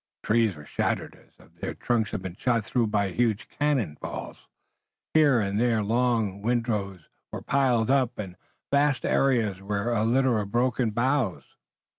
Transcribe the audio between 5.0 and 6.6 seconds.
Here and there long